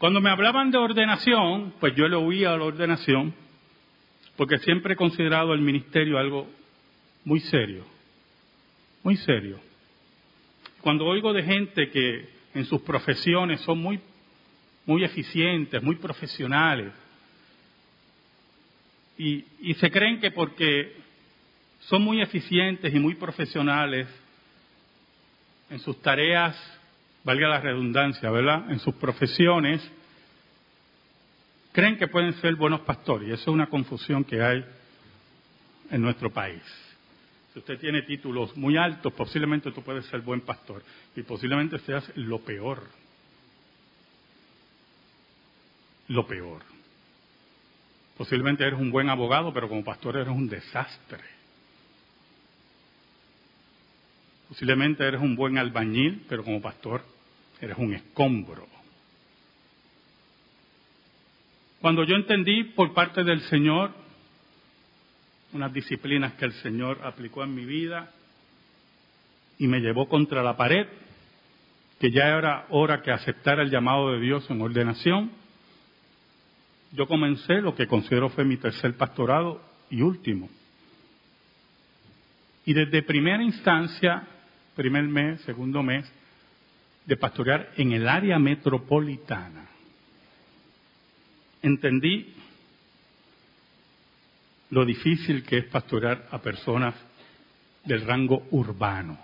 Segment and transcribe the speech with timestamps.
[0.00, 3.34] Cuando me hablaban de ordenación, pues yo le oía a la ordenación,
[4.34, 6.48] porque siempre he considerado el ministerio algo
[7.26, 7.84] muy serio,
[9.02, 9.60] muy serio.
[10.80, 14.00] Cuando oigo de gente que en sus profesiones son muy,
[14.86, 16.94] muy eficientes, muy profesionales,
[19.18, 20.96] y, y se creen que porque
[21.80, 24.08] son muy eficientes y muy profesionales
[25.68, 26.56] en sus tareas,
[27.24, 28.70] valga la redundancia, ¿verdad?
[28.70, 29.82] En sus profesiones,
[31.72, 33.28] creen que pueden ser buenos pastores.
[33.28, 34.64] Y eso es una confusión que hay
[35.90, 36.62] en nuestro país.
[37.52, 40.82] Si usted tiene títulos muy altos, posiblemente tú puedes ser buen pastor.
[41.16, 42.82] Y posiblemente seas lo peor.
[46.08, 46.62] Lo peor.
[48.16, 51.22] Posiblemente eres un buen abogado, pero como pastor eres un desastre.
[54.48, 57.02] Posiblemente eres un buen albañil, pero como pastor
[57.60, 58.66] eres un escombro.
[61.80, 63.92] Cuando yo entendí por parte del Señor
[65.52, 68.10] unas disciplinas que el Señor aplicó en mi vida
[69.58, 70.86] y me llevó contra la pared,
[71.98, 75.32] que ya era hora que aceptara el llamado de Dios en ordenación,
[76.92, 80.48] yo comencé lo que considero fue mi tercer pastorado y último.
[82.64, 84.26] Y desde primera instancia,
[84.74, 86.10] primer mes, segundo mes,
[87.10, 89.66] de pastorear en el área metropolitana,
[91.60, 92.32] entendí
[94.70, 96.94] lo difícil que es pastorear a personas
[97.84, 99.18] del rango urbano.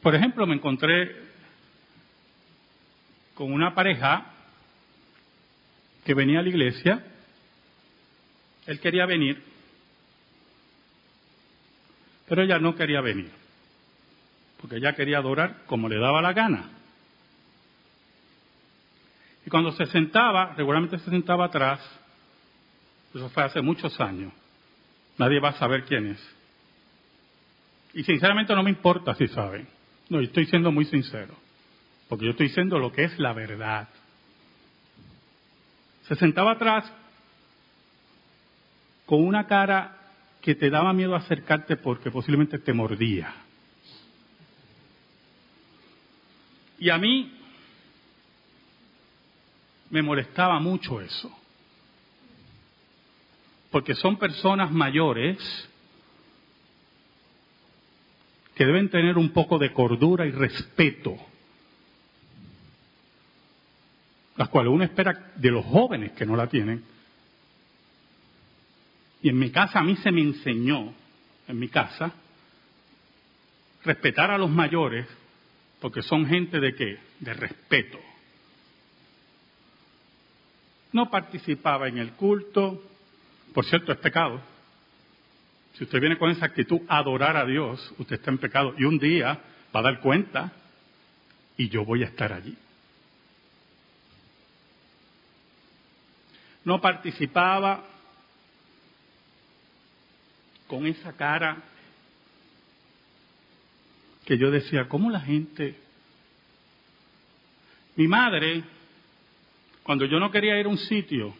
[0.00, 1.16] Por ejemplo, me encontré
[3.34, 4.32] con una pareja
[6.04, 7.04] que venía a la iglesia,
[8.66, 9.42] él quería venir,
[12.28, 13.32] pero ella no quería venir,
[14.64, 16.70] porque ella quería adorar como le daba la gana.
[19.44, 21.80] Y cuando se sentaba, regularmente se sentaba atrás,
[23.14, 24.32] eso fue hace muchos años,
[25.18, 26.34] nadie va a saber quién es.
[27.92, 29.68] Y sinceramente no me importa si saben.
[30.08, 31.34] No, yo estoy siendo muy sincero,
[32.08, 33.90] porque yo estoy diciendo lo que es la verdad.
[36.08, 36.90] Se sentaba atrás
[39.04, 39.98] con una cara
[40.40, 43.43] que te daba miedo acercarte porque posiblemente te mordía.
[46.84, 47.32] Y a mí
[49.88, 51.34] me molestaba mucho eso.
[53.70, 55.38] Porque son personas mayores
[58.54, 61.16] que deben tener un poco de cordura y respeto,
[64.36, 66.84] las cuales uno espera de los jóvenes que no la tienen.
[69.22, 70.92] Y en mi casa a mí se me enseñó,
[71.48, 72.12] en mi casa,
[73.84, 75.06] respetar a los mayores,
[75.84, 76.98] porque son gente de qué?
[77.20, 78.00] De respeto
[80.94, 82.82] no participaba en el culto.
[83.52, 84.40] Por cierto, es pecado.
[85.74, 88.74] Si usted viene con esa actitud a adorar a Dios, usted está en pecado.
[88.78, 89.38] Y un día
[89.76, 90.52] va a dar cuenta
[91.58, 92.56] y yo voy a estar allí.
[96.64, 97.84] No participaba
[100.66, 101.62] con esa cara
[104.24, 105.78] que yo decía, ¿cómo la gente...
[107.96, 108.64] Mi madre
[109.84, 111.34] cuando yo no quería ir a un sitio,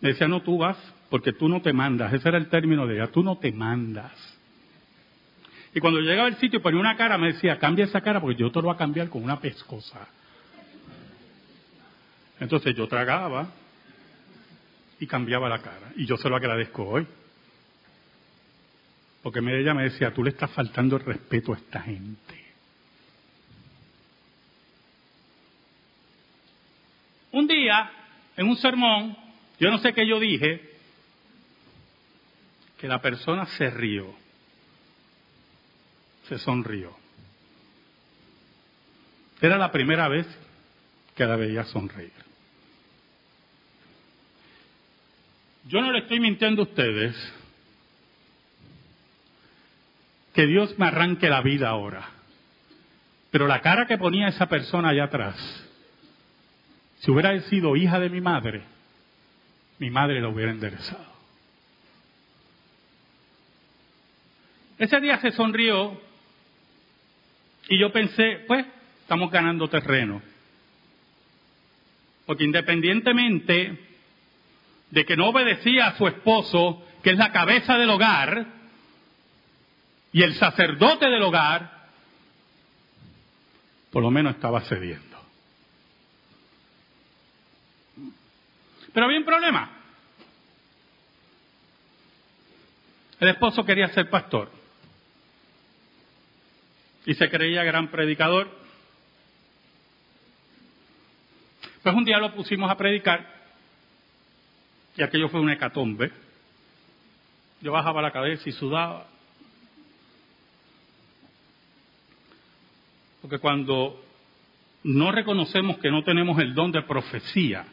[0.00, 0.76] me decía, no, tú vas
[1.08, 2.12] porque tú no te mandas.
[2.12, 4.12] Ese era el término de ella, tú no te mandas.
[5.72, 8.50] Y cuando llegaba al sitio ponía una cara, me decía, cambia esa cara porque yo
[8.50, 10.08] te lo voy a cambiar con una pescosa.
[12.40, 13.52] Entonces yo tragaba
[14.98, 15.92] y cambiaba la cara.
[15.94, 17.06] Y yo se lo agradezco hoy.
[19.22, 22.42] Porque ella me decía, tú le estás faltando el respeto a esta gente.
[27.30, 27.90] Un día,
[28.36, 29.16] en un sermón,
[29.58, 30.70] yo no sé qué yo dije,
[32.78, 34.12] que la persona se rió,
[36.28, 36.94] se sonrió.
[39.40, 40.26] Era la primera vez
[41.14, 42.12] que la veía sonreír.
[45.68, 47.14] Yo no le estoy mintiendo a ustedes
[50.34, 52.08] que Dios me arranque la vida ahora.
[53.30, 55.62] Pero la cara que ponía esa persona allá atrás
[57.02, 58.62] si hubiera sido hija de mi madre,
[59.80, 61.12] mi madre la hubiera enderezado.
[64.78, 66.00] Ese día se sonrió
[67.68, 68.64] y yo pensé, pues,
[69.00, 70.22] estamos ganando terreno.
[72.24, 73.78] Porque independientemente
[74.90, 78.46] de que no obedecía a su esposo, que es la cabeza del hogar,
[80.12, 81.88] y el sacerdote del hogar,
[83.90, 85.18] por lo menos estaba cediendo.
[88.92, 89.70] Pero había un problema.
[93.20, 94.50] El esposo quería ser pastor
[97.06, 98.50] y se creía gran predicador.
[101.82, 103.32] Pues un día lo pusimos a predicar
[104.96, 106.12] y aquello fue un hecatombe.
[107.60, 109.11] Yo bajaba la cabeza y sudaba.
[113.22, 114.04] Porque cuando
[114.82, 117.64] no reconocemos que no tenemos el don de profecía,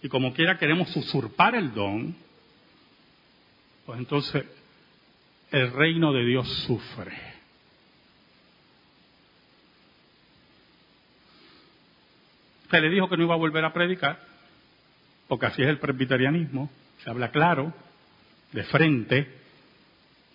[0.00, 2.14] y como quiera queremos usurpar el don,
[3.84, 4.44] pues entonces
[5.50, 7.16] el reino de Dios sufre.
[12.70, 14.20] Se le dijo que no iba a volver a predicar,
[15.28, 16.70] porque así es el presbiterianismo,
[17.02, 17.74] se habla claro,
[18.52, 19.28] de frente,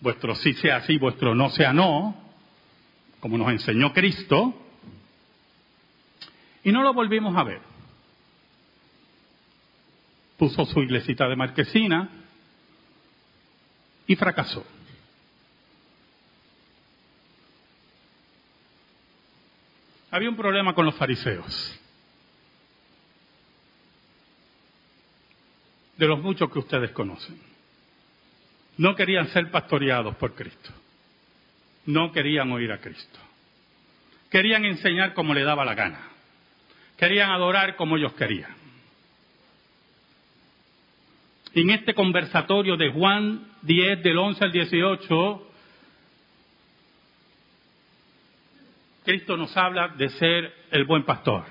[0.01, 2.26] vuestro sí sea sí, vuestro no sea no,
[3.19, 4.53] como nos enseñó Cristo,
[6.63, 7.61] y no lo volvimos a ver.
[10.37, 12.09] Puso su iglesita de marquesina
[14.05, 14.65] y fracasó.
[20.11, 21.79] Había un problema con los fariseos.
[25.97, 27.39] De los muchos que ustedes conocen.
[28.77, 30.71] No querían ser pastoreados por Cristo
[31.87, 33.19] no querían oír a Cristo.
[34.29, 36.01] Querían enseñar como le daba la gana.
[36.97, 38.55] Querían adorar como ellos querían.
[41.53, 45.51] En este conversatorio de Juan 10, del 11 al 18,
[49.05, 51.45] Cristo nos habla de ser el buen pastor.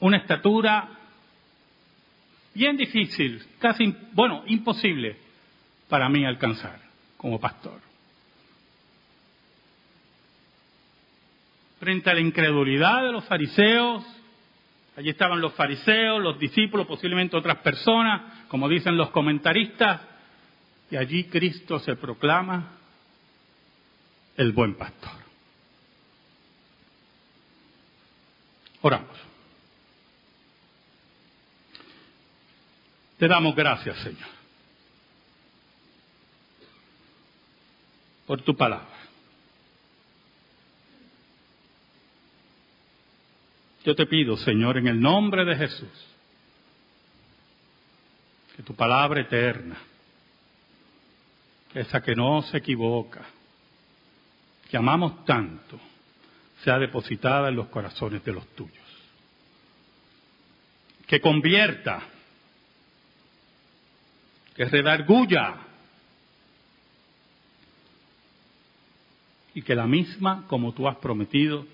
[0.00, 0.90] Una estatura
[2.54, 5.16] bien difícil, casi, bueno, imposible
[5.88, 6.89] para mí alcanzar
[7.20, 7.78] como pastor.
[11.78, 14.02] Frente a la incredulidad de los fariseos,
[14.96, 20.00] allí estaban los fariseos, los discípulos, posiblemente otras personas, como dicen los comentaristas,
[20.90, 22.72] y allí Cristo se proclama
[24.38, 25.20] el buen pastor.
[28.80, 29.18] Oramos.
[33.18, 34.39] Te damos gracias, Señor.
[38.30, 38.86] Por tu palabra.
[43.84, 46.06] Yo te pido, Señor, en el nombre de Jesús,
[48.54, 49.78] que tu palabra eterna,
[51.74, 53.26] esa que no se equivoca,
[54.70, 55.80] que amamos tanto,
[56.62, 58.76] sea depositada en los corazones de los tuyos.
[61.08, 62.00] Que convierta,
[64.54, 65.66] que redarguya
[69.60, 71.66] y que la misma, como tú has prometido,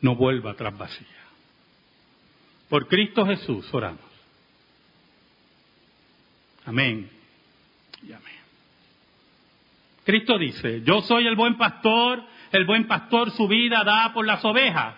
[0.00, 1.06] no vuelva atrás vacía.
[2.68, 4.00] Por Cristo Jesús oramos.
[6.66, 7.08] Amén
[8.02, 8.34] y amén.
[10.02, 14.44] Cristo dice, yo soy el buen pastor, el buen pastor su vida da por las
[14.44, 14.96] ovejas,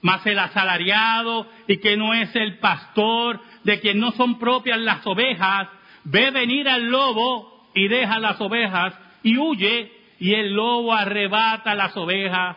[0.00, 5.06] mas el asalariado y que no es el pastor, de quien no son propias las
[5.06, 5.68] ovejas,
[6.04, 11.96] ve venir al lobo y deja las ovejas y huye y el lobo arrebata las
[11.96, 12.56] ovejas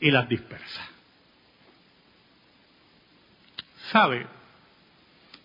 [0.00, 0.88] y las dispersa.
[3.92, 4.26] ¿Sabe?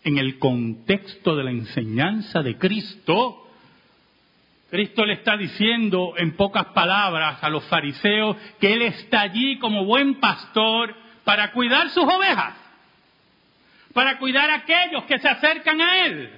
[0.03, 3.47] En el contexto de la enseñanza de Cristo,
[4.71, 9.85] Cristo le está diciendo en pocas palabras a los fariseos que Él está allí como
[9.85, 12.55] buen pastor para cuidar sus ovejas,
[13.93, 16.31] para cuidar a aquellos que se acercan a Él,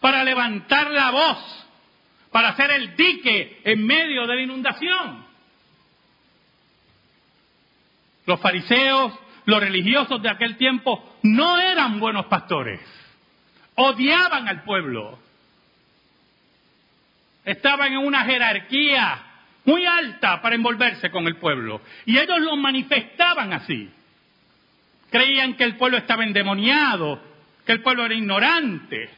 [0.00, 1.59] para levantar la voz
[2.30, 5.24] para hacer el dique en medio de la inundación.
[8.26, 9.12] Los fariseos,
[9.46, 12.80] los religiosos de aquel tiempo, no eran buenos pastores.
[13.74, 15.18] Odiaban al pueblo.
[17.44, 19.22] Estaban en una jerarquía
[19.64, 21.80] muy alta para envolverse con el pueblo.
[22.06, 23.90] Y ellos lo manifestaban así.
[25.10, 27.20] Creían que el pueblo estaba endemoniado,
[27.66, 29.10] que el pueblo era ignorante,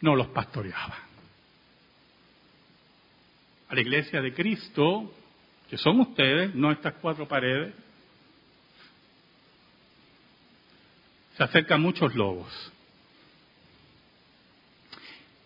[0.00, 0.98] no los pastoreaban.
[3.68, 5.12] A la iglesia de Cristo,
[5.68, 7.74] que son ustedes, no estas cuatro paredes,
[11.36, 12.72] se acercan muchos lobos.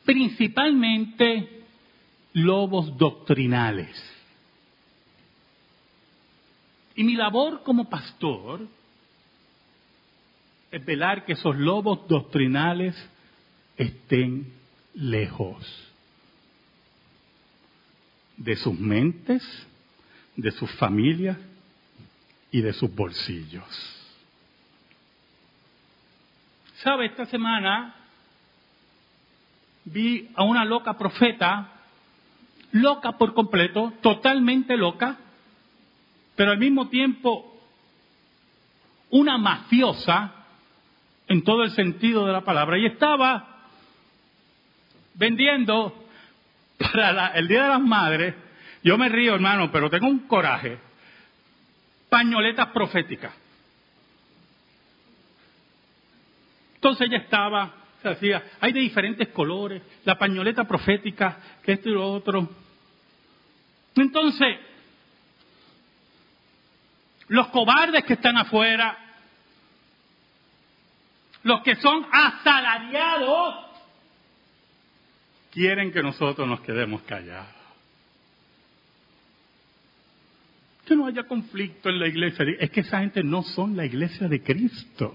[0.05, 1.65] Principalmente
[2.33, 4.11] lobos doctrinales.
[6.95, 8.67] Y mi labor como pastor
[10.71, 12.95] es velar que esos lobos doctrinales
[13.81, 14.53] estén
[14.93, 15.91] lejos
[18.37, 19.43] de sus mentes,
[20.37, 21.39] de sus familias
[22.53, 23.65] y de sus bolsillos.
[26.83, 27.07] ¿Sabe?
[27.07, 27.95] Esta semana
[29.87, 31.73] vi a una loca profeta,
[32.73, 35.17] loca por completo, totalmente loca,
[36.37, 37.47] pero al mismo tiempo
[39.09, 40.35] una mafiosa
[41.29, 42.79] en todo el sentido de la palabra.
[42.79, 43.60] Y estaba
[45.21, 46.09] vendiendo
[46.79, 48.35] para el Día de las Madres,
[48.83, 50.79] yo me río hermano, pero tengo un coraje,
[52.09, 53.35] pañoletas proféticas.
[56.77, 61.93] Entonces ella estaba, se hacía, hay de diferentes colores, la pañoleta profética, que esto y
[61.93, 62.49] lo otro.
[63.97, 64.57] Entonces,
[67.29, 68.97] los cobardes que están afuera,
[71.43, 73.70] los que son asalariados,
[75.51, 77.55] quieren que nosotros nos quedemos callados.
[80.87, 82.45] Que no haya conflicto en la iglesia.
[82.59, 85.15] Es que esa gente no son la iglesia de Cristo.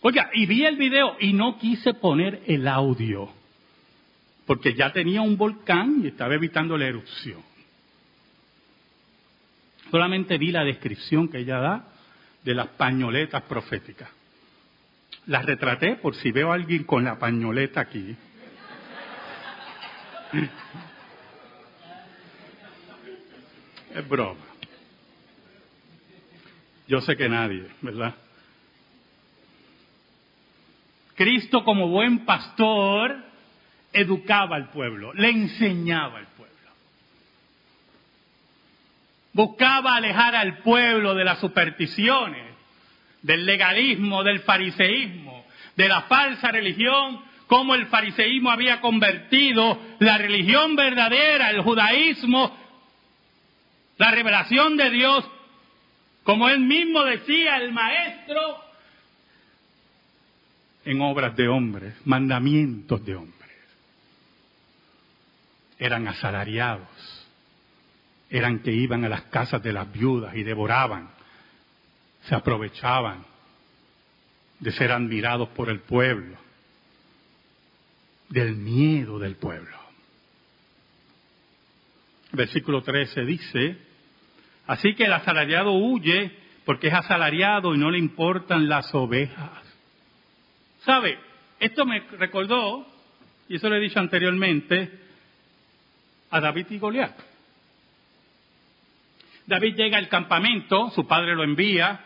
[0.00, 3.30] Oiga, y vi el video y no quise poner el audio,
[4.46, 7.42] porque ya tenía un volcán y estaba evitando la erupción.
[9.90, 11.88] Solamente vi la descripción que ella da
[12.44, 14.08] de las pañoletas proféticas.
[15.26, 18.16] Las retraté por si veo a alguien con la pañoleta aquí.
[23.94, 24.40] Es broma.
[26.86, 28.14] Yo sé que nadie, ¿verdad?
[31.14, 33.16] Cristo como buen pastor
[33.92, 36.54] educaba al pueblo, le enseñaba al pueblo.
[39.32, 42.47] Buscaba alejar al pueblo de las supersticiones,
[43.22, 45.44] del legalismo, del fariseísmo,
[45.76, 52.56] de la falsa religión, como el fariseísmo había convertido la religión verdadera, el judaísmo,
[53.96, 55.24] la revelación de Dios,
[56.22, 58.68] como él mismo decía, el maestro,
[60.84, 63.34] en obras de hombres, mandamientos de hombres.
[65.78, 67.26] Eran asalariados,
[68.30, 71.17] eran que iban a las casas de las viudas y devoraban
[72.28, 73.24] se aprovechaban
[74.60, 76.36] de ser admirados por el pueblo,
[78.28, 79.76] del miedo del pueblo.
[82.32, 83.78] Versículo 13 dice,
[84.66, 89.62] así que el asalariado huye porque es asalariado y no le importan las ovejas.
[90.80, 91.18] ¿Sabe?
[91.58, 92.86] Esto me recordó,
[93.48, 95.00] y eso lo he dicho anteriormente,
[96.30, 97.18] a David y Goliat.
[99.46, 102.04] David llega al campamento, su padre lo envía,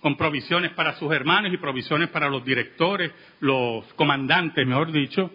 [0.00, 5.30] con provisiones para sus hermanos y provisiones para los directores, los comandantes, mejor dicho,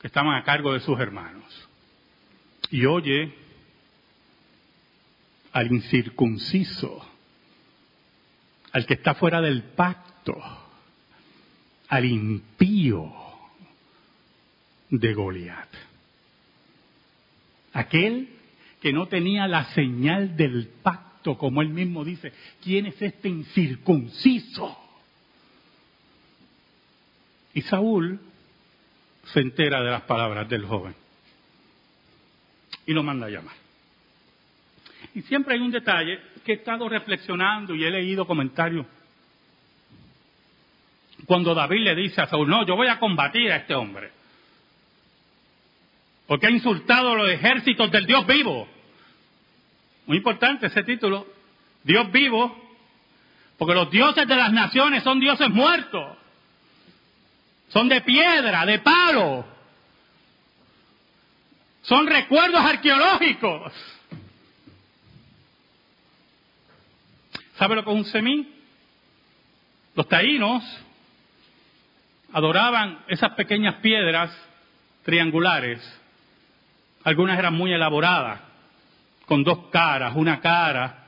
[0.00, 1.68] que estaban a cargo de sus hermanos.
[2.70, 3.32] Y oye
[5.52, 7.02] al incircunciso,
[8.72, 10.36] al que está fuera del pacto,
[11.88, 13.10] al impío
[14.90, 15.68] de Goliat.
[17.72, 18.28] Aquel
[18.82, 24.78] que no tenía la señal del pacto como él mismo dice, ¿quién es este incircunciso?
[27.54, 28.20] Y Saúl
[29.32, 30.94] se entera de las palabras del joven
[32.86, 33.56] y lo manda a llamar.
[35.14, 38.86] Y siempre hay un detalle que he estado reflexionando y he leído comentarios.
[41.26, 44.10] Cuando David le dice a Saúl, no, yo voy a combatir a este hombre,
[46.26, 48.68] porque ha insultado a los ejércitos del Dios vivo.
[50.06, 51.26] Muy importante ese título.
[51.82, 52.56] Dios vivo,
[53.58, 56.16] porque los dioses de las naciones son dioses muertos.
[57.68, 59.44] Son de piedra, de palo.
[61.82, 63.72] Son recuerdos arqueológicos.
[67.58, 68.52] ¿Sabe lo que es un semí?
[69.94, 70.62] Los taínos
[72.32, 74.30] adoraban esas pequeñas piedras
[75.04, 75.80] triangulares.
[77.02, 78.40] Algunas eran muy elaboradas
[79.26, 81.02] con dos caras, una cara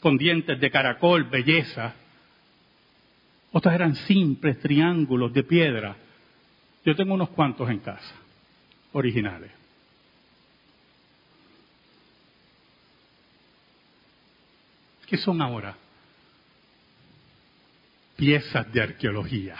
[0.00, 1.94] con dientes de caracol, belleza.
[3.52, 5.96] Otras eran simples triángulos de piedra.
[6.84, 8.14] Yo tengo unos cuantos en casa,
[8.92, 9.50] originales.
[15.06, 15.74] ¿Qué son ahora?
[18.16, 19.56] Piezas de arqueología.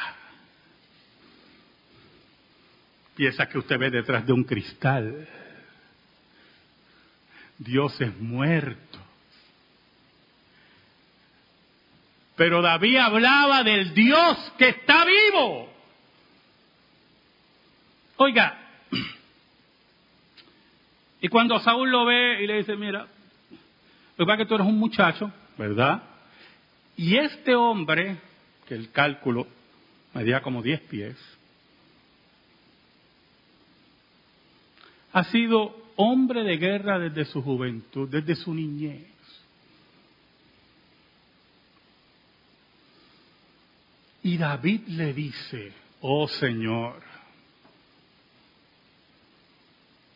[3.17, 5.26] Piezas que usted ve detrás de un cristal
[7.59, 8.99] Dios es muerto.
[12.37, 15.69] Pero David hablaba del Dios que está vivo.
[18.17, 18.59] Oiga,
[21.21, 23.07] y cuando Saúl lo ve y le dice, mira,
[24.17, 26.03] lo que que tú eres un muchacho, ¿verdad?
[26.97, 28.17] Y este hombre,
[28.67, 29.47] que el cálculo
[30.13, 31.17] medía como 10 pies,
[35.13, 39.07] ha sido hombre de guerra desde su juventud, desde su niñez.
[44.23, 47.03] Y David le dice, oh Señor,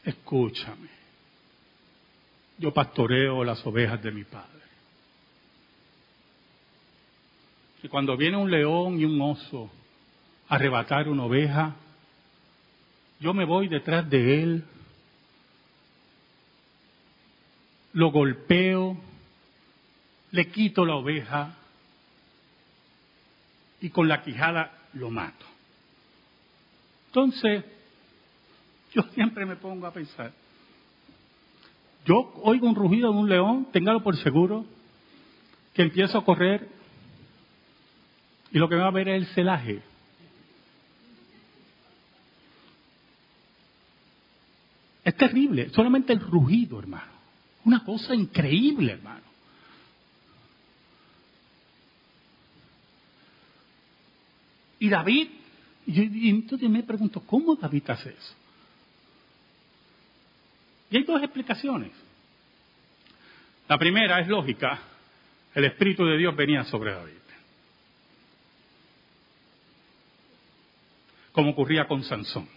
[0.03, 0.89] escúchame,
[2.57, 4.59] yo pastoreo las ovejas de mi padre.
[7.83, 9.71] Y cuando viene un león y un oso
[10.49, 11.77] a arrebatar una oveja,
[13.21, 14.65] yo me voy detrás de él,
[17.93, 18.97] lo golpeo,
[20.31, 21.55] le quito la oveja
[23.81, 25.47] y con la quijada lo mato.
[27.07, 27.65] Entonces,
[28.93, 30.33] yo siempre me pongo a pensar,
[32.05, 34.65] yo oigo un rugido de un león, téngalo por seguro,
[35.75, 36.69] que empiezo a correr
[38.51, 39.83] y lo que va a ver es el celaje.
[45.05, 47.18] Es terrible, solamente el rugido, hermano.
[47.69, 49.27] Una cosa increíble, hermano.
[54.79, 55.29] Y David,
[55.87, 58.35] y, entonces me pregunto, ¿cómo David hace eso?
[60.91, 61.93] Y hay dos explicaciones.
[63.69, 64.81] La primera es lógica,
[65.55, 67.13] el Espíritu de Dios venía sobre David.
[71.33, 72.49] Como ocurría con Sansón.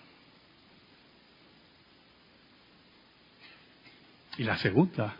[4.38, 5.16] Y la segunda,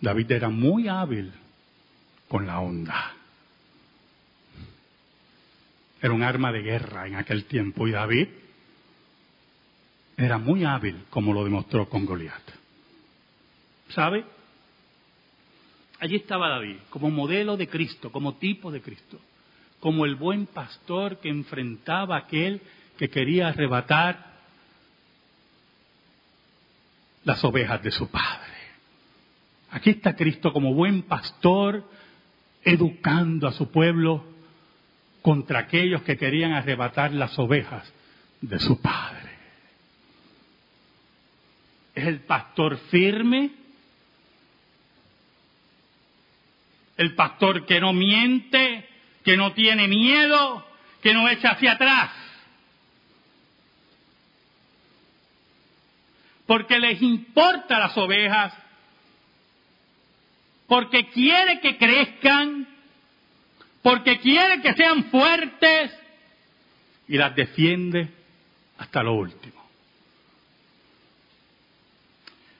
[0.00, 1.32] David era muy hábil
[2.28, 3.14] con la onda.
[6.00, 8.28] Era un arma de guerra en aquel tiempo y David
[10.16, 12.42] era muy hábil, como lo demostró con Goliat.
[13.90, 14.24] ¿Sabe?
[16.00, 19.20] Allí estaba David, como modelo de Cristo, como tipo de Cristo,
[19.78, 22.60] como el buen pastor que enfrentaba a aquel
[22.98, 24.31] que quería arrebatar
[27.24, 28.52] las ovejas de su padre.
[29.70, 31.88] Aquí está Cristo como buen pastor,
[32.62, 34.24] educando a su pueblo
[35.22, 37.90] contra aquellos que querían arrebatar las ovejas
[38.40, 39.30] de su padre.
[41.94, 43.50] Es el pastor firme,
[46.96, 48.88] el pastor que no miente,
[49.24, 50.66] que no tiene miedo,
[51.02, 52.10] que no echa hacia atrás.
[56.52, 58.52] Porque les importa las ovejas,
[60.66, 62.68] porque quiere que crezcan
[63.80, 65.90] porque quiere que sean fuertes
[67.08, 68.10] y las defiende
[68.76, 69.64] hasta lo último.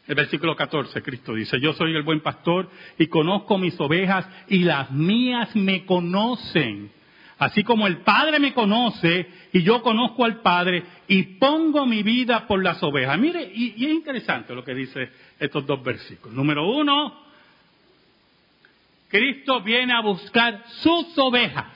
[0.06, 4.60] El versículo 14, Cristo dice, yo soy el buen pastor y conozco mis ovejas y
[4.60, 6.90] las mías me conocen,
[7.44, 12.46] así como el Padre me conoce y yo conozco al Padre y pongo mi vida
[12.46, 13.18] por las ovejas.
[13.18, 16.36] Mire, y, es interesante lo que dice estos dos versículos.
[16.36, 17.20] Número uno,
[19.08, 21.66] Cristo viene a buscar sus ovejas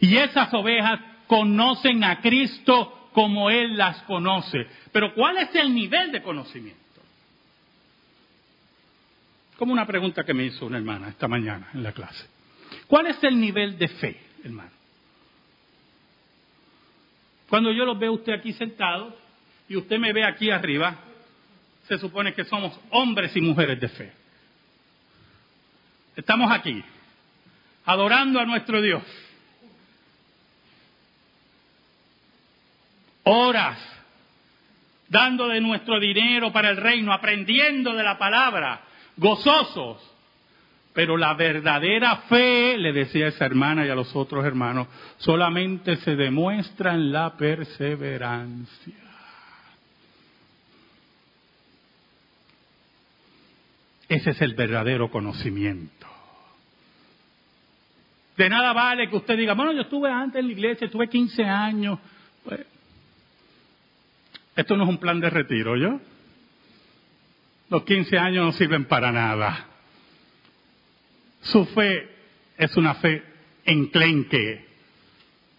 [0.00, 4.66] y esas ovejas conocen a Cristo como Él las conoce.
[4.92, 6.80] Pero ¿cuál es el nivel de conocimiento?
[9.56, 12.26] Como una pregunta que me hizo una hermana esta mañana en la clase.
[12.86, 14.75] ¿Cuál es el nivel de fe, hermano?
[17.48, 19.14] Cuando yo los veo usted aquí sentados
[19.68, 20.96] y usted me ve aquí arriba,
[21.86, 24.12] se supone que somos hombres y mujeres de fe.
[26.16, 26.82] Estamos aquí,
[27.84, 29.02] adorando a nuestro Dios.
[33.22, 33.78] Horas,
[35.08, 38.82] dando de nuestro dinero para el reino, aprendiendo de la palabra,
[39.16, 40.15] gozosos.
[40.96, 45.96] Pero la verdadera fe, le decía a esa hermana y a los otros hermanos, solamente
[45.96, 48.94] se demuestra en la perseverancia.
[54.08, 56.06] Ese es el verdadero conocimiento.
[58.38, 61.44] De nada vale que usted diga, bueno, yo estuve antes en la iglesia, estuve 15
[61.44, 61.98] años.
[62.42, 62.60] Pues,
[64.56, 66.00] esto no es un plan de retiro, ¿yo?
[67.68, 69.75] Los 15 años no sirven para nada.
[71.46, 72.08] Su fe
[72.56, 73.22] es una fe
[73.64, 74.64] enclenque,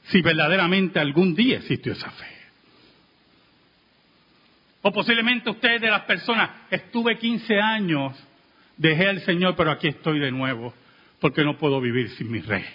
[0.04, 2.38] si verdaderamente algún día existió esa fe.
[4.82, 8.15] O posiblemente usted de las personas, estuve 15 años
[8.78, 10.73] dejé al Señor, pero aquí estoy de nuevo,
[11.19, 12.65] porque no puedo vivir sin mi rey.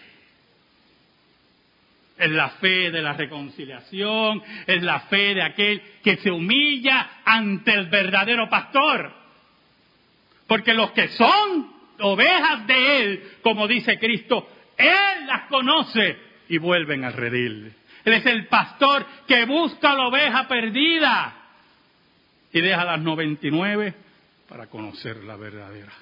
[2.19, 7.73] es la fe de la reconciliación, es la fe de aquel que se humilla ante
[7.73, 9.13] el verdadero pastor.
[10.47, 16.17] Porque los que son ovejas de Él, como dice Cristo, Él las conoce
[16.49, 17.73] y vuelven al redil.
[18.05, 21.35] Él es el pastor que busca la oveja perdida
[22.53, 23.95] y deja las 99
[24.49, 25.93] para conocer la verdadera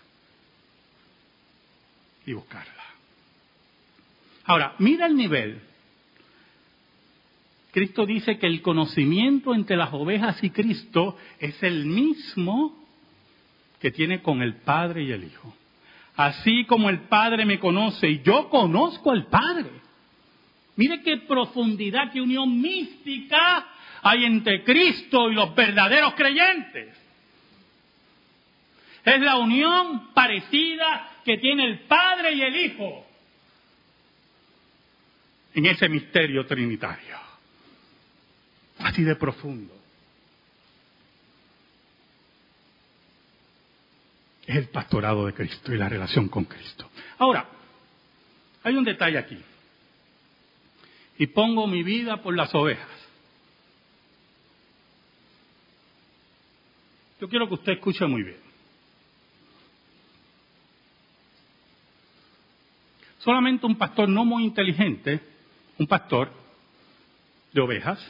[2.26, 2.84] y buscarla.
[4.44, 5.60] Ahora, mira el nivel.
[7.72, 12.76] Cristo dice que el conocimiento entre las ovejas y Cristo es el mismo
[13.78, 15.54] que tiene con el Padre y el Hijo.
[16.20, 19.70] Así como el Padre me conoce y yo conozco al Padre.
[20.76, 23.66] Mire qué profundidad, qué unión mística
[24.02, 26.94] hay entre Cristo y los verdaderos creyentes.
[29.02, 33.06] Es la unión parecida que tiene el Padre y el Hijo
[35.54, 37.16] en ese misterio trinitario.
[38.78, 39.79] Así de profundo.
[44.50, 46.90] Es el pastorado de Cristo y la relación con Cristo.
[47.18, 47.46] Ahora,
[48.64, 49.38] hay un detalle aquí.
[51.18, 52.88] Y pongo mi vida por las ovejas.
[57.20, 58.40] Yo quiero que usted escuche muy bien.
[63.20, 65.20] Solamente un pastor no muy inteligente,
[65.78, 66.32] un pastor
[67.52, 68.04] de ovejas,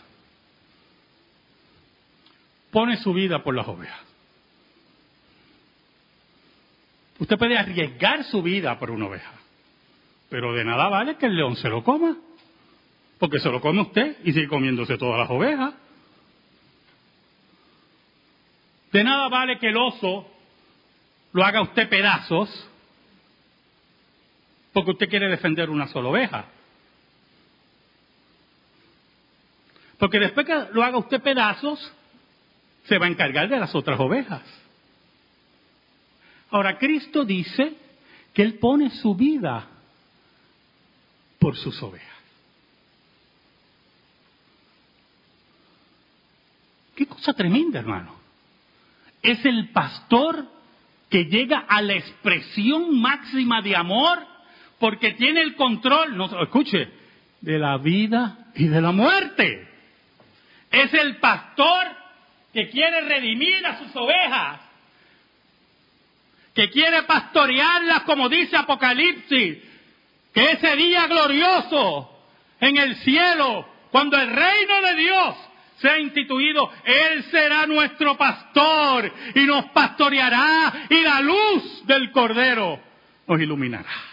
[2.70, 4.09] pone su vida por las ovejas.
[7.20, 9.32] Usted puede arriesgar su vida por una oveja,
[10.30, 12.16] pero de nada vale que el león se lo coma,
[13.18, 15.74] porque se lo come usted y sigue comiéndose todas las ovejas.
[18.90, 20.26] De nada vale que el oso
[21.32, 22.68] lo haga usted pedazos
[24.72, 26.46] porque usted quiere defender una sola oveja.
[29.98, 31.92] Porque después que lo haga usted pedazos,
[32.84, 34.42] se va a encargar de las otras ovejas.
[36.50, 37.74] Ahora, Cristo dice
[38.34, 39.68] que Él pone su vida
[41.38, 42.08] por sus ovejas.
[46.94, 48.14] Qué cosa tremenda, hermano.
[49.22, 50.46] Es el pastor
[51.08, 54.18] que llega a la expresión máxima de amor
[54.78, 56.88] porque tiene el control, no, escuche,
[57.40, 59.68] de la vida y de la muerte.
[60.70, 61.86] Es el pastor
[62.52, 64.60] que quiere redimir a sus ovejas,
[66.60, 69.56] que quiere pastorearlas como dice Apocalipsis,
[70.34, 72.10] que ese día glorioso
[72.60, 75.36] en el cielo, cuando el reino de Dios
[75.76, 82.78] sea instituido, Él será nuestro pastor y nos pastoreará y la luz del Cordero
[83.26, 84.09] nos iluminará.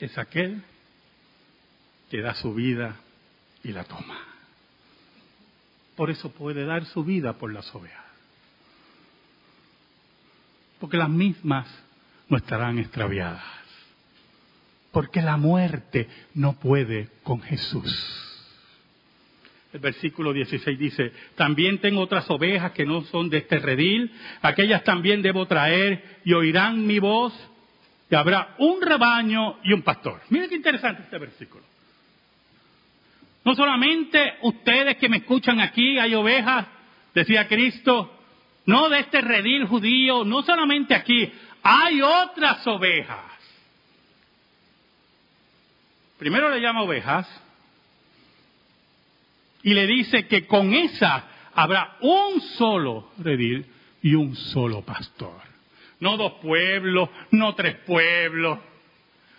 [0.00, 0.62] Es aquel
[2.10, 2.96] que da su vida
[3.62, 4.18] y la toma.
[5.96, 8.04] Por eso puede dar su vida por las ovejas.
[10.78, 11.68] Porque las mismas
[12.28, 13.44] no estarán extraviadas.
[14.92, 18.30] Porque la muerte no puede con Jesús.
[19.72, 24.10] El versículo 16 dice, también tengo otras ovejas que no son de este redil,
[24.42, 27.32] aquellas también debo traer y oirán mi voz
[28.10, 30.20] y habrá un rebaño y un pastor.
[30.30, 31.64] Miren qué interesante este versículo.
[33.44, 36.66] No solamente ustedes que me escuchan aquí hay ovejas,
[37.14, 38.18] decía Cristo,
[38.66, 43.24] no de este redil judío, no solamente aquí, hay otras ovejas.
[46.18, 47.28] Primero le llama ovejas
[49.62, 53.66] y le dice que con esa habrá un solo redil
[54.02, 55.49] y un solo pastor
[56.00, 58.58] no dos pueblos, no tres pueblos,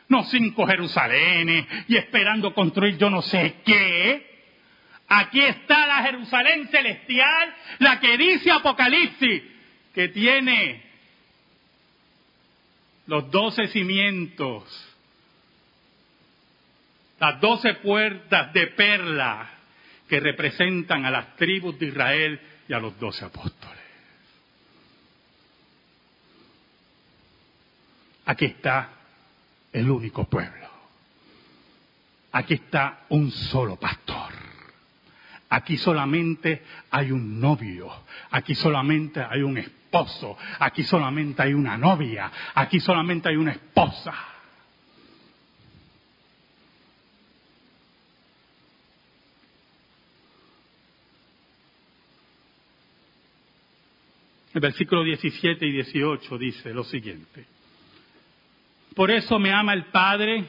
[0.07, 4.29] no cinco Jerusalénes y esperando construir yo no sé qué.
[5.07, 9.43] Aquí está la Jerusalén celestial, la que dice Apocalipsis,
[9.93, 10.83] que tiene
[13.07, 14.63] los doce cimientos,
[17.19, 19.49] las doce puertas de perla
[20.07, 23.80] que representan a las tribus de Israel y a los doce apóstoles.
[28.25, 28.89] Aquí está
[29.71, 30.67] el único pueblo.
[32.31, 34.31] Aquí está un solo pastor.
[35.49, 37.91] Aquí solamente hay un novio.
[38.29, 40.37] Aquí solamente hay un esposo.
[40.59, 42.31] Aquí solamente hay una novia.
[42.55, 44.13] Aquí solamente hay una esposa.
[54.53, 57.45] El versículo 17 y 18 dice lo siguiente.
[58.95, 60.45] Por eso me ama el Padre,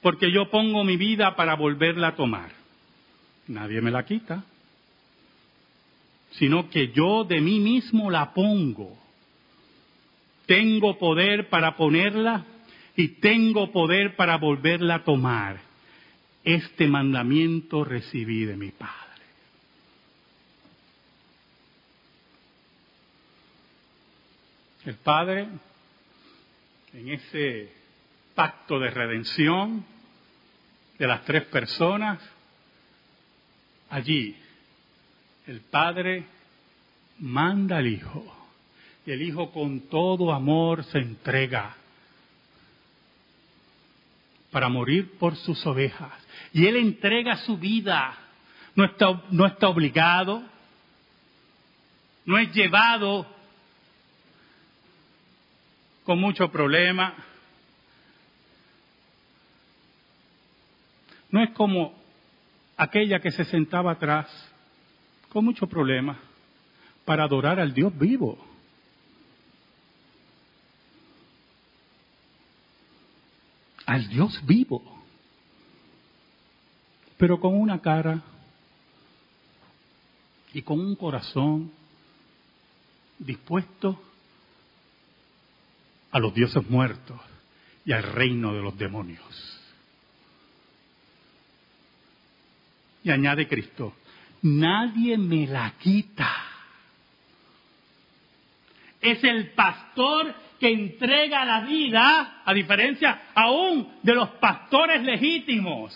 [0.00, 2.50] porque yo pongo mi vida para volverla a tomar.
[3.48, 4.44] Nadie me la quita,
[6.32, 8.96] sino que yo de mí mismo la pongo.
[10.46, 12.44] Tengo poder para ponerla
[12.96, 15.60] y tengo poder para volverla a tomar.
[16.44, 18.94] Este mandamiento recibí de mi Padre.
[24.84, 25.48] El Padre,
[26.94, 27.72] en ese
[28.34, 29.84] pacto de redención
[30.96, 32.20] de las tres personas,
[33.90, 34.36] allí
[35.48, 36.24] el Padre
[37.18, 38.24] manda al Hijo
[39.04, 41.76] y el Hijo con todo amor se entrega
[44.52, 46.12] para morir por sus ovejas.
[46.52, 48.16] Y Él entrega su vida,
[48.76, 50.44] no está, no está obligado,
[52.24, 53.33] no es llevado
[56.04, 57.14] con mucho problema.
[61.30, 61.94] No es como
[62.76, 64.28] aquella que se sentaba atrás
[65.30, 66.20] con mucho problema
[67.04, 68.38] para adorar al Dios vivo.
[73.86, 74.82] Al Dios vivo.
[77.16, 78.22] Pero con una cara
[80.52, 81.72] y con un corazón
[83.18, 84.00] dispuesto
[86.14, 87.20] a los dioses muertos
[87.84, 89.60] y al reino de los demonios.
[93.02, 93.96] Y añade Cristo,
[94.42, 96.30] nadie me la quita.
[99.00, 105.92] Es el pastor que entrega la vida, a diferencia aún de los pastores legítimos.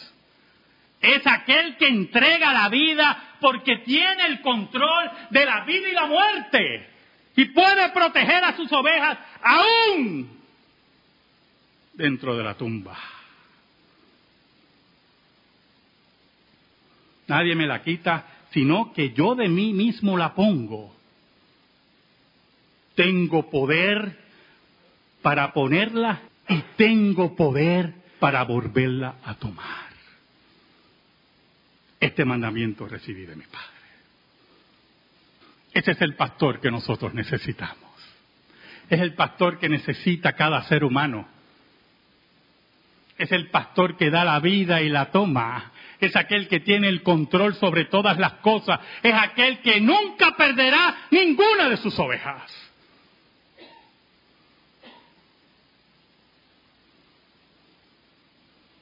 [1.00, 6.07] Es aquel que entrega la vida porque tiene el control de la vida y la
[6.07, 6.98] muerte
[7.38, 10.29] y puede proteger a sus ovejas aún
[11.92, 12.98] dentro de la tumba.
[17.29, 20.92] Nadie me la quita, sino que yo de mí mismo la pongo.
[22.96, 24.18] Tengo poder
[25.22, 29.87] para ponerla y tengo poder para volverla a tomar.
[32.01, 33.78] Este mandamiento recibí de mi Padre.
[35.79, 37.88] Ese es el pastor que nosotros necesitamos.
[38.91, 41.29] Es el pastor que necesita cada ser humano.
[43.17, 45.71] Es el pastor que da la vida y la toma.
[46.01, 48.81] Es aquel que tiene el control sobre todas las cosas.
[49.05, 52.51] Es aquel que nunca perderá ninguna de sus ovejas.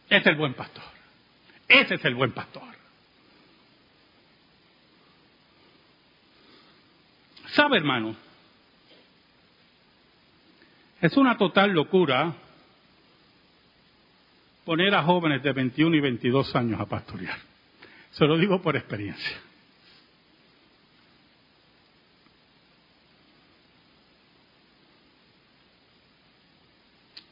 [0.08, 0.84] Es el buen pastor.
[1.68, 2.75] Ese es el buen pastor.
[7.56, 8.14] ¿Sabe, hermano?
[11.00, 12.34] Es una total locura
[14.66, 17.38] poner a jóvenes de 21 y 22 años a pastorear.
[18.10, 19.40] Se lo digo por experiencia.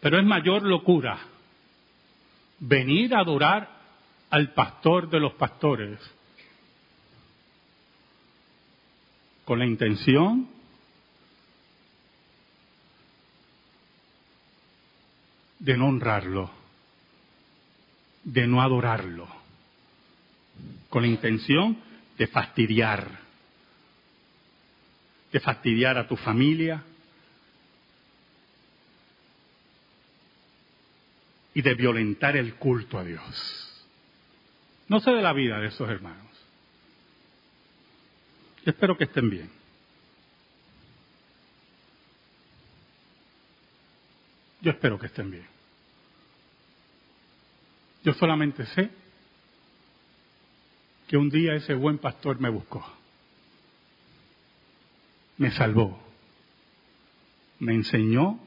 [0.00, 1.18] Pero es mayor locura
[2.60, 3.68] venir a adorar
[4.30, 5.98] al pastor de los pastores
[9.44, 10.48] con la intención
[15.58, 16.50] de no honrarlo,
[18.22, 19.28] de no adorarlo,
[20.88, 21.78] con la intención
[22.18, 23.20] de fastidiar,
[25.32, 26.82] de fastidiar a tu familia
[31.54, 33.86] y de violentar el culto a Dios.
[34.88, 36.33] No sé de la vida de esos hermanos.
[38.64, 39.50] Espero que estén bien.
[44.62, 45.46] Yo espero que estén bien.
[48.02, 48.90] Yo solamente sé
[51.06, 52.84] que un día ese buen pastor me buscó,
[55.36, 56.02] me salvó,
[57.58, 58.38] me enseñó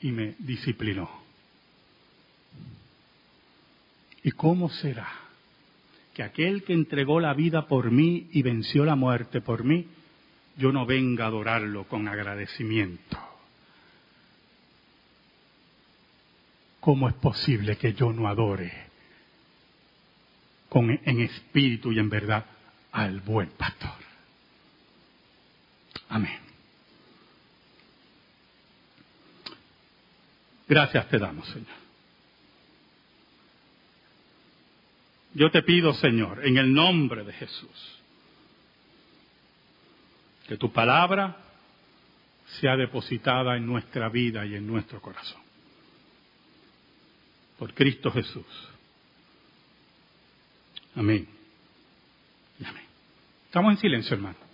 [0.00, 1.10] y me disciplinó.
[4.22, 5.29] ¿Y cómo será?
[6.20, 9.88] Que aquel que entregó la vida por mí y venció la muerte por mí,
[10.58, 13.18] yo no venga a adorarlo con agradecimiento.
[16.78, 18.70] ¿Cómo es posible que yo no adore
[20.68, 22.44] con, en espíritu y en verdad
[22.92, 23.96] al buen pastor?
[26.10, 26.38] Amén.
[30.68, 31.89] Gracias te damos, Señor.
[35.34, 38.00] Yo te pido, Señor, en el nombre de Jesús,
[40.48, 41.36] que tu palabra
[42.60, 45.40] sea depositada en nuestra vida y en nuestro corazón.
[47.58, 48.46] Por Cristo Jesús.
[50.96, 51.28] Amén.
[52.64, 52.84] Amén.
[53.46, 54.49] Estamos en silencio, hermano.